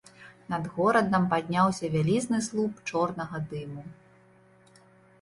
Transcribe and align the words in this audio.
Над 0.53 0.63
горадам 0.77 1.27
падняўся 1.35 1.85
вялізны 1.97 2.39
слуп 2.49 2.83
чорнага 2.91 3.45
дыму. 3.55 3.89